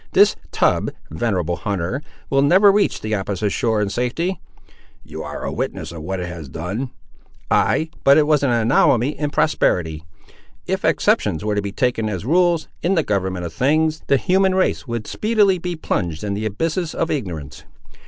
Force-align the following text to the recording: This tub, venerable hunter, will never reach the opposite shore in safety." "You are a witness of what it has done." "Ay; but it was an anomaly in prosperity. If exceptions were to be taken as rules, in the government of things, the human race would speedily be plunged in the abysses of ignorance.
This 0.13 0.35
tub, 0.51 0.89
venerable 1.11 1.57
hunter, 1.57 2.01
will 2.31 2.41
never 2.41 2.71
reach 2.71 3.01
the 3.01 3.13
opposite 3.13 3.51
shore 3.51 3.83
in 3.83 3.91
safety." 3.91 4.41
"You 5.03 5.21
are 5.21 5.43
a 5.43 5.51
witness 5.51 5.91
of 5.91 6.01
what 6.01 6.19
it 6.19 6.25
has 6.25 6.49
done." 6.49 6.89
"Ay; 7.51 7.91
but 8.03 8.17
it 8.17 8.25
was 8.25 8.41
an 8.41 8.49
anomaly 8.49 9.09
in 9.19 9.29
prosperity. 9.29 10.03
If 10.65 10.83
exceptions 10.83 11.45
were 11.45 11.53
to 11.53 11.61
be 11.61 11.71
taken 11.71 12.09
as 12.09 12.25
rules, 12.25 12.67
in 12.81 12.95
the 12.95 13.03
government 13.03 13.45
of 13.45 13.53
things, 13.53 14.01
the 14.07 14.17
human 14.17 14.55
race 14.55 14.87
would 14.87 15.05
speedily 15.05 15.59
be 15.59 15.75
plunged 15.75 16.23
in 16.23 16.33
the 16.33 16.47
abysses 16.47 16.95
of 16.95 17.11
ignorance. 17.11 17.63